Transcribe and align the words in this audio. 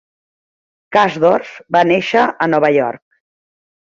Kasdorf 0.95 1.51
va 1.75 1.81
néixer 1.89 2.23
a 2.47 2.47
Nova 2.55 2.73
York. 2.77 3.03